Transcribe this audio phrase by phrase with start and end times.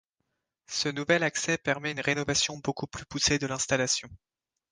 [0.65, 4.09] Ce nouvel accès permet une rénovation beaucoup plus poussée de l’installation.